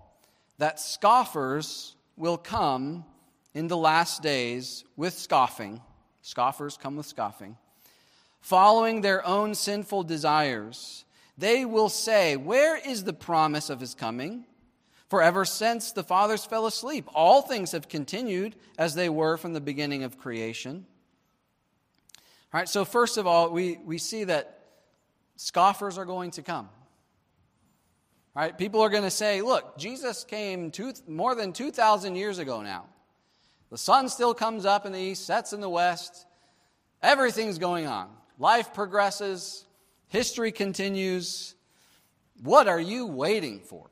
[0.58, 3.04] that scoffers will come
[3.54, 5.80] in the last days with scoffing.
[6.22, 7.56] Scoffers come with scoffing.
[8.40, 11.04] Following their own sinful desires,
[11.36, 14.44] they will say, Where is the promise of his coming?
[15.08, 19.54] For ever since the fathers fell asleep, all things have continued as they were from
[19.54, 20.84] the beginning of creation.
[22.52, 24.60] All right, so first of all, we, we see that
[25.36, 26.68] scoffers are going to come.
[28.38, 32.38] All right, people are going to say, look, Jesus came two, more than 2,000 years
[32.38, 32.84] ago now.
[33.68, 36.24] The sun still comes up in the east, sets in the west.
[37.02, 38.08] Everything's going on.
[38.38, 39.66] Life progresses,
[40.06, 41.56] history continues.
[42.40, 43.90] What are you waiting for?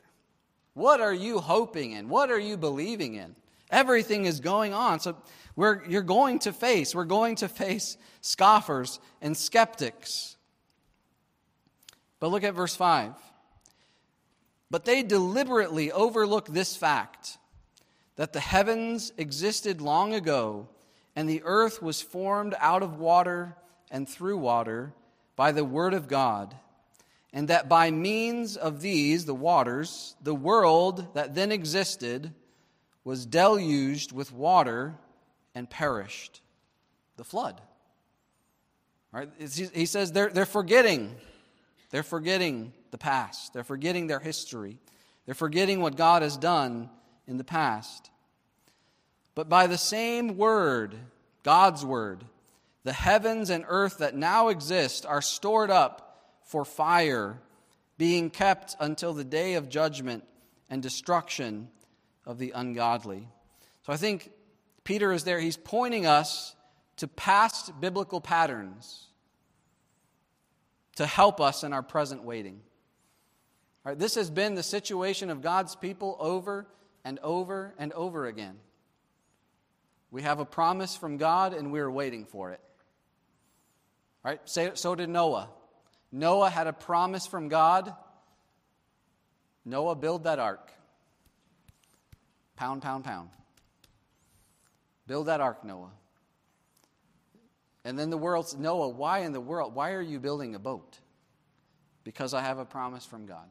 [0.74, 2.08] What are you hoping in?
[2.08, 3.34] What are you believing in?
[3.72, 5.00] Everything is going on.
[5.00, 5.16] So
[5.56, 10.36] you're going to face, we're going to face scoffers and skeptics.
[12.20, 13.12] But look at verse 5.
[14.70, 17.38] But they deliberately overlook this fact
[18.16, 20.68] that the heavens existed long ago
[21.14, 23.56] and the earth was formed out of water
[23.90, 24.92] and through water
[25.36, 26.54] by the word of God
[27.36, 32.32] and that by means of these, the waters, the world that then existed
[33.04, 34.94] was deluged with water
[35.54, 36.40] and perished.
[37.18, 37.60] The flood.
[39.12, 39.28] Right?
[39.38, 41.14] He says they're, they're forgetting.
[41.90, 43.52] They're forgetting the past.
[43.52, 44.78] They're forgetting their history.
[45.24, 46.90] They're forgetting what God has done
[47.26, 48.10] in the past.
[49.34, 50.94] But by the same word,
[51.42, 52.24] God's word,
[52.84, 57.40] the heavens and earth that now exist are stored up for fire,
[57.98, 60.24] being kept until the day of judgment
[60.70, 61.68] and destruction
[62.24, 63.28] of the ungodly.
[63.82, 64.30] So I think
[64.84, 65.40] Peter is there.
[65.40, 66.54] He's pointing us
[66.96, 69.05] to past biblical patterns
[70.96, 72.60] to help us in our present waiting.
[73.84, 76.66] All right, this has been the situation of God's people over
[77.04, 78.56] and over and over again.
[80.10, 82.60] We have a promise from God and we're waiting for it.
[84.24, 84.40] All right,
[84.76, 85.48] so did Noah.
[86.10, 87.94] Noah had a promise from God.
[89.64, 90.72] Noah, build that ark.
[92.56, 93.28] Pound, pound, pound.
[95.06, 95.90] Build that ark, Noah.
[97.86, 99.72] And then the world Noah, why in the world?
[99.72, 100.98] Why are you building a boat?
[102.02, 103.46] Because I have a promise from God.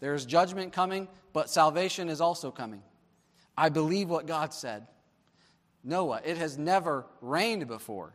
[0.00, 2.82] There is judgment coming, but salvation is also coming.
[3.56, 4.88] I believe what God said.
[5.84, 8.14] Noah, it has never rained before.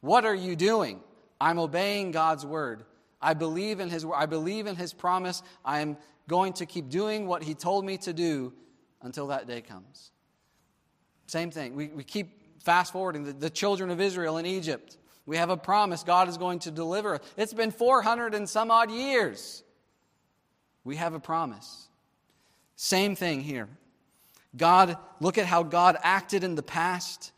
[0.00, 1.00] What are you doing?
[1.40, 2.84] I'm obeying God's word.
[3.22, 5.44] I believe in his I believe in his promise.
[5.64, 5.96] I am
[6.26, 8.52] going to keep doing what he told me to do
[9.00, 10.10] until that day comes.
[11.28, 11.76] Same thing.
[11.76, 14.98] We, we keep fast forwarding the, the children of Israel in Egypt.
[15.26, 17.20] We have a promise God is going to deliver.
[17.36, 19.62] It's been 400 and some odd years.
[20.84, 21.88] We have a promise.
[22.76, 23.68] Same thing here.
[24.56, 27.32] God, look at how God acted in the past.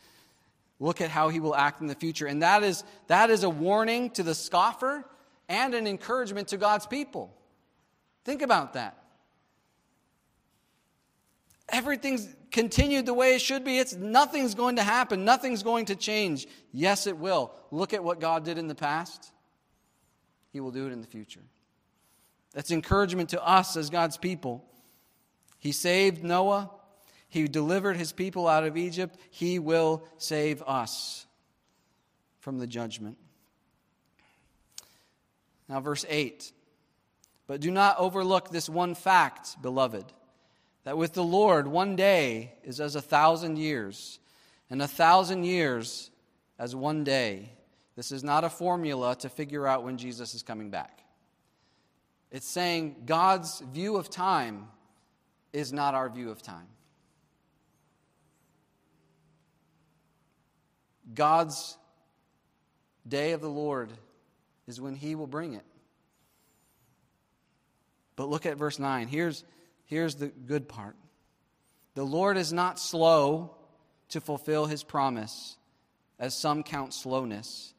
[0.81, 2.27] Look at how he will act in the future.
[2.27, 5.05] And that is, that is a warning to the scoffer
[5.49, 7.33] and an encouragement to God's people.
[8.25, 9.06] Think about that.
[11.69, 13.79] Everything's continued the way it should be.
[13.79, 15.25] It's nothing's going to happen.
[15.25, 16.47] Nothing's going to change.
[16.73, 17.53] Yes, it will.
[17.71, 19.33] Look at what God did in the past.
[20.53, 21.43] He will do it in the future.
[22.55, 24.65] That's encouragement to us as God's people.
[25.59, 26.71] He saved Noah.
[27.29, 29.19] He delivered his people out of Egypt.
[29.31, 31.27] He will save us
[32.39, 33.19] from the judgment.
[35.69, 36.53] Now, verse 8.
[37.47, 40.05] But do not overlook this one fact, beloved,
[40.87, 44.21] that with the Lord one day is as a thousand years,
[44.71, 46.13] and a thousand years
[46.61, 47.51] as one day.
[47.97, 51.03] This is not a formula to figure out when Jesus is coming back.
[52.31, 54.69] It's saying God's view of time
[55.53, 56.69] is not our view of time.
[61.13, 61.77] God's
[63.09, 63.91] day of the Lord
[64.69, 65.65] is when he will bring it.
[68.15, 69.09] But look at verse 9.
[69.09, 69.43] Here's,
[69.87, 70.97] here's the good part
[71.95, 73.57] The Lord is not slow
[74.11, 75.57] to fulfill his promise,
[76.19, 77.75] as some count slowness,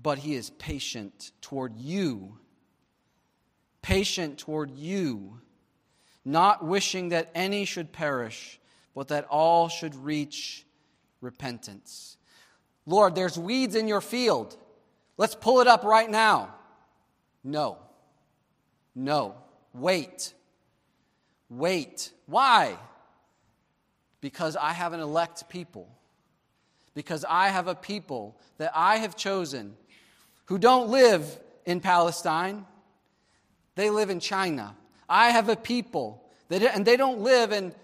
[0.00, 2.38] but he is patient toward you.
[3.82, 5.40] Patient toward you,
[6.24, 8.60] not wishing that any should perish,
[8.94, 10.66] but that all should reach
[11.20, 12.16] repentance.
[12.86, 14.56] Lord, there's weeds in your field.
[15.16, 16.54] Let's pull it up right now.
[17.44, 17.78] No.
[18.94, 19.36] No.
[19.72, 20.34] Wait.
[21.48, 22.12] Wait.
[22.26, 22.76] Why?
[24.20, 25.88] Because I have an elect people.
[26.94, 29.76] Because I have a people that I have chosen
[30.46, 32.66] who don't live in Palestine,
[33.74, 34.74] they live in China.
[35.08, 37.74] I have a people that, and they don't live in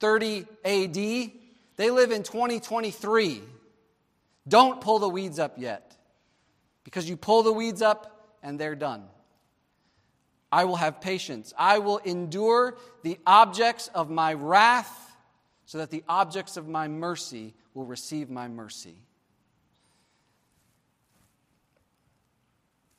[0.00, 3.40] 30 AD, they live in 2023.
[4.48, 5.96] Don't pull the weeds up yet.
[6.84, 9.04] Because you pull the weeds up and they're done.
[10.52, 11.52] I will have patience.
[11.56, 15.16] I will endure the objects of my wrath
[15.66, 18.96] so that the objects of my mercy will receive my mercy.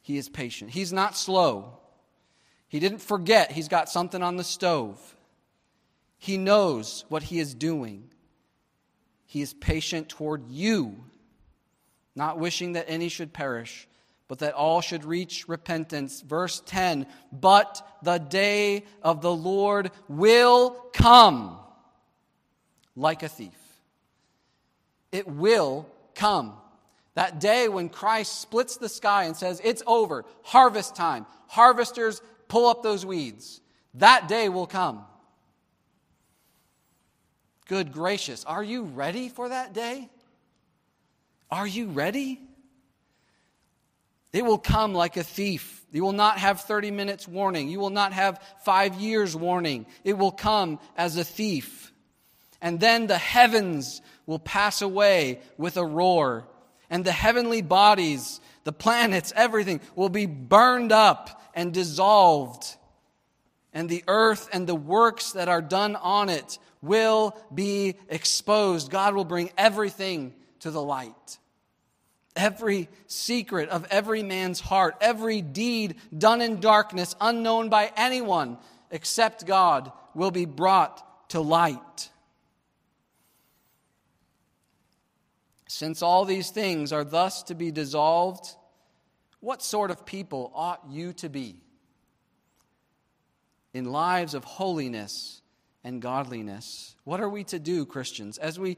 [0.02, 0.72] He is patient.
[0.72, 1.78] He's not slow.
[2.68, 5.16] He didn't forget he's got something on the stove.
[6.18, 8.10] He knows what he is doing.
[9.26, 11.04] He is patient toward you,
[12.16, 13.88] not wishing that any should perish,
[14.32, 16.22] but that all should reach repentance.
[16.22, 21.60] Verse 10 But the day of the Lord will come
[22.96, 23.60] like a thief.
[25.12, 26.54] It will come.
[27.16, 31.26] That day when Christ splits the sky and says, It's over, harvest time.
[31.48, 33.60] Harvesters, pull up those weeds.
[33.96, 35.04] That day will come.
[37.68, 40.08] Good gracious, are you ready for that day?
[41.52, 42.40] Are you ready?
[44.34, 45.86] It will come like a thief.
[45.92, 47.70] You will not have 30 minutes warning.
[47.70, 49.86] You will not have five years warning.
[50.04, 51.92] It will come as a thief.
[52.62, 56.48] And then the heavens will pass away with a roar
[56.92, 62.76] and the heavenly bodies, the planets, everything will be burned up and dissolved.
[63.74, 68.92] And the earth and the works that are done on it will be exposed.
[68.92, 71.40] God will bring everything to the light.
[72.36, 78.58] Every secret of every man's heart, every deed done in darkness, unknown by anyone
[78.90, 82.10] except God, will be brought to light.
[85.68, 88.46] Since all these things are thus to be dissolved,
[89.40, 91.62] what sort of people ought you to be?
[93.74, 95.42] In lives of holiness
[95.84, 96.96] and godliness.
[97.04, 98.38] What are we to do, Christians?
[98.38, 98.78] As we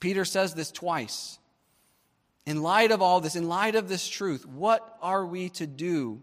[0.00, 1.37] Peter says this twice.
[2.48, 6.22] In light of all this, in light of this truth, what are we to do?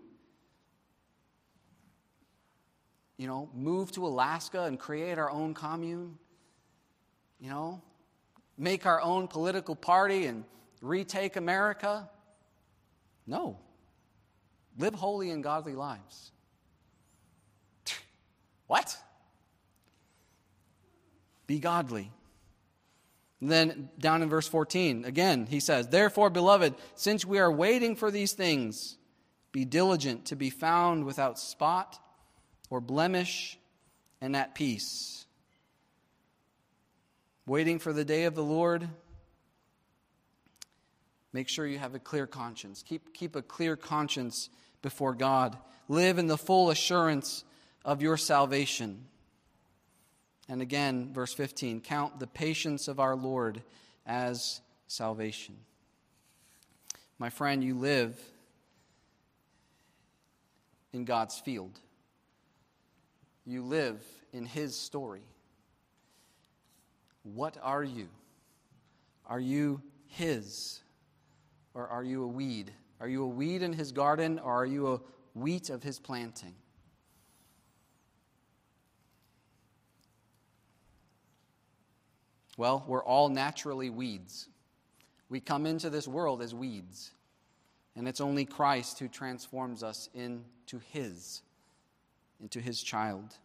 [3.15, 6.17] You know, move to Alaska and create our own commune?
[7.39, 7.83] You know,
[8.57, 10.45] make our own political party and
[10.81, 12.09] retake America.
[13.27, 13.59] No.
[14.79, 16.31] Live holy and godly lives.
[18.65, 18.97] what?
[21.45, 22.11] Be godly.
[23.41, 27.95] And then down in verse 14, again, he says, Therefore, beloved, since we are waiting
[27.95, 28.97] for these things,
[29.51, 31.99] be diligent to be found without spot
[32.69, 33.57] or blemish
[34.21, 35.25] and at peace
[37.45, 38.87] waiting for the day of the Lord,
[41.31, 42.83] make sure you have a clear conscience.
[42.83, 44.49] Keep, keep a clear conscience
[44.81, 45.57] before God.
[45.87, 47.43] Live in the full assurance
[47.83, 49.05] of your salvation.
[50.47, 53.61] And again, verse 15 count the patience of our Lord
[54.05, 55.55] as salvation.
[57.17, 58.19] My friend, you live
[60.93, 61.79] in God's field,
[63.45, 65.23] you live in His story.
[67.23, 68.07] What are you?
[69.25, 70.81] Are you His?
[71.73, 72.71] Or are you a weed?
[72.99, 75.01] Are you a weed in His garden, or are you a
[75.33, 76.53] wheat of His planting?
[82.57, 84.47] Well, we're all naturally weeds.
[85.29, 87.11] We come into this world as weeds.
[87.95, 91.41] And it's only Christ who transforms us into His,
[92.41, 93.37] into His child.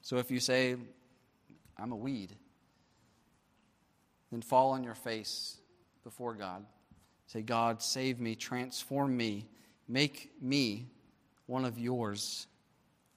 [0.00, 0.76] So if you say,
[1.78, 2.34] I'm a weed.
[4.30, 5.58] Then fall on your face
[6.04, 6.64] before God.
[7.26, 9.46] Say, God, save me, transform me,
[9.88, 10.86] make me
[11.46, 12.46] one of yours.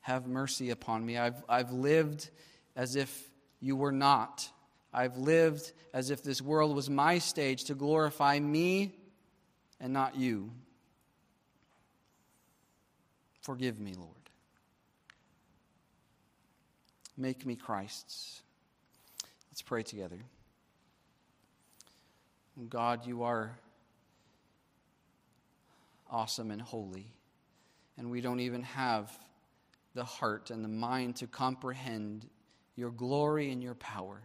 [0.02, 1.18] Have mercy upon me.
[1.18, 2.30] I've, I've lived
[2.76, 3.30] as if
[3.60, 4.50] you were not.
[4.94, 8.96] I've lived as if this world was my stage to glorify me
[9.80, 10.52] and not you.
[13.42, 14.12] Forgive me, Lord.
[17.18, 18.42] Make me Christ's.
[19.52, 20.18] Let's pray together.
[22.70, 23.58] God, you are
[26.10, 27.08] awesome and holy.
[27.98, 29.12] And we don't even have
[29.94, 32.26] the heart and the mind to comprehend
[32.76, 34.22] your glory and your power.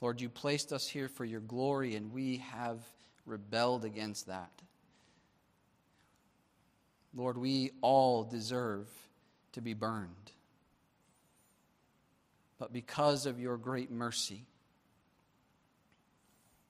[0.00, 2.78] Lord, you placed us here for your glory, and we have
[3.26, 4.50] rebelled against that.
[7.14, 8.88] Lord, we all deserve
[9.52, 10.32] to be burned.
[12.58, 14.46] But because of your great mercy,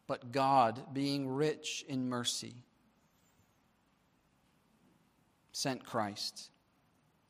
[0.07, 2.55] but God, being rich in mercy,
[5.53, 6.51] sent Christ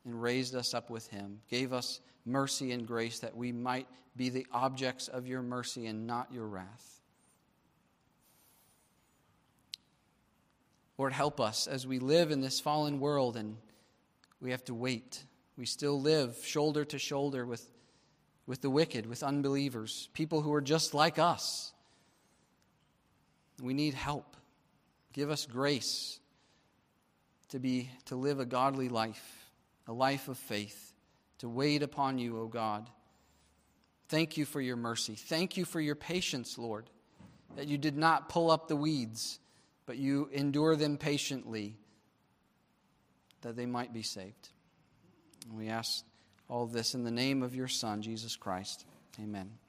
[0.05, 3.87] and raised us up with him, gave us mercy and grace that we might
[4.17, 7.01] be the objects of your mercy and not your wrath.
[10.99, 13.57] Lord, help us as we live in this fallen world and
[14.41, 15.25] we have to wait.
[15.57, 17.71] We still live shoulder to shoulder with,
[18.47, 21.73] with the wicked, with unbelievers, people who are just like us.
[23.63, 24.37] We need help.
[25.13, 26.21] Give us grace
[27.49, 29.39] to be to live a godly life,
[29.91, 30.93] a life of faith,
[31.38, 32.88] to wait upon you, O God.
[34.09, 35.16] Thank you for your mercy.
[35.16, 36.88] Thank you for your patience, Lord,
[37.57, 39.41] that you did not pull up the weeds,
[39.86, 41.76] but you endure them patiently
[43.41, 44.51] that they might be saved.
[45.49, 46.05] And we ask
[46.49, 48.86] all this in the name of your Son, Jesus Christ.
[49.20, 49.60] Amen.